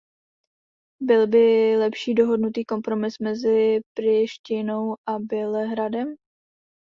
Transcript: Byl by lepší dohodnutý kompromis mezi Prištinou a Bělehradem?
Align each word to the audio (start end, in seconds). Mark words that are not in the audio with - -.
Byl 1.01 1.27
by 1.27 1.75
lepší 1.79 2.13
dohodnutý 2.13 2.65
kompromis 2.65 3.19
mezi 3.19 3.79
Prištinou 3.95 4.95
a 5.07 5.19
Bělehradem? 5.19 6.15